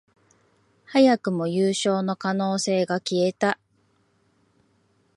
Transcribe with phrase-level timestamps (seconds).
[0.87, 3.59] 早くも優勝の可能性が消えた